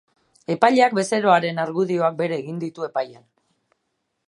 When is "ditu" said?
2.65-2.89